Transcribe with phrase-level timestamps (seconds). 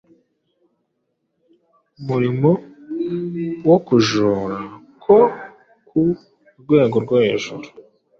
[1.99, 2.49] Umurimo
[3.69, 4.57] wo kujora
[5.03, 5.17] ko
[5.87, 5.99] ku
[6.61, 7.67] rwego rwo hejuru,